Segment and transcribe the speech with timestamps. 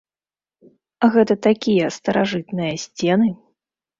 [1.15, 3.29] Гэта такія старажытныя сцены!